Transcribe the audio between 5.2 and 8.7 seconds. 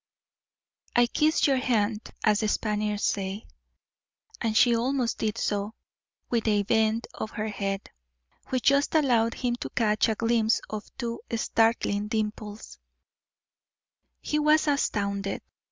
so, with a bend of her head, which